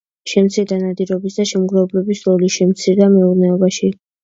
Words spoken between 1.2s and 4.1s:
და შემგროვებლობის როლი შემცირდა მეურნეობაში.